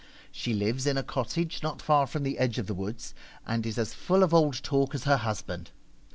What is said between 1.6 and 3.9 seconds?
not far from the edge of the woods, and is